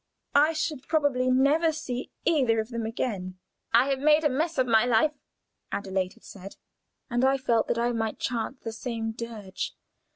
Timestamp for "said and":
6.23-7.23